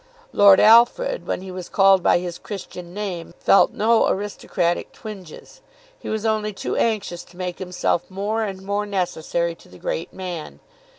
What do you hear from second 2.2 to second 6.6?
Christian name felt no aristocratic twinges. He was only